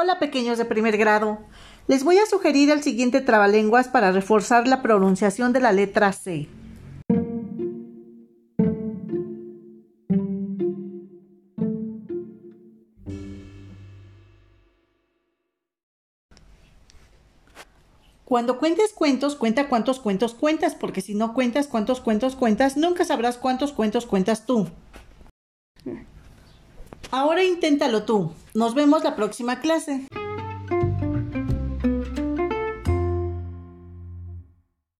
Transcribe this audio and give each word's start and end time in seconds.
Hola 0.00 0.20
pequeños 0.20 0.58
de 0.58 0.64
primer 0.64 0.96
grado. 0.96 1.38
Les 1.88 2.04
voy 2.04 2.18
a 2.18 2.26
sugerir 2.26 2.70
el 2.70 2.84
siguiente 2.84 3.20
trabalenguas 3.20 3.88
para 3.88 4.12
reforzar 4.12 4.68
la 4.68 4.80
pronunciación 4.80 5.52
de 5.52 5.58
la 5.58 5.72
letra 5.72 6.12
C. 6.12 6.46
Cuando 18.24 18.60
cuentes 18.60 18.92
cuentos, 18.92 19.34
cuenta 19.34 19.68
cuántos 19.68 19.98
cuentos 19.98 20.32
cuentas, 20.34 20.76
porque 20.76 21.00
si 21.00 21.16
no 21.16 21.34
cuentas 21.34 21.66
cuántos 21.66 22.00
cuentos 22.00 22.36
cuentas, 22.36 22.76
nunca 22.76 23.04
sabrás 23.04 23.36
cuántos 23.36 23.72
cuentos 23.72 24.06
cuentas 24.06 24.46
tú. 24.46 24.68
Ahora 27.10 27.42
inténtalo 27.42 28.02
tú. 28.02 28.32
Nos 28.54 28.74
vemos 28.74 29.02
la 29.02 29.16
próxima 29.16 29.60
clase. 29.60 30.06